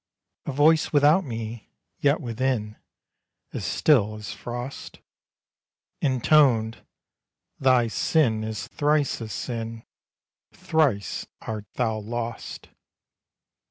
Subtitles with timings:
[0.47, 1.69] A voice without me,
[1.99, 2.75] yet within,
[3.53, 4.99] As still as frost,
[6.01, 6.83] Intoned:
[7.61, 9.83] _Thy sin is thrice a sin,
[10.53, 12.69] Thrice art thou lost.